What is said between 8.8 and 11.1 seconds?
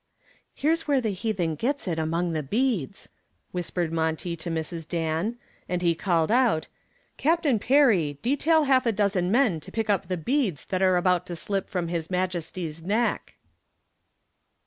a dozen men to pick up the beads that are